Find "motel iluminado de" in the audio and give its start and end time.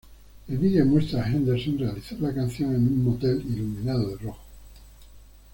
3.05-4.17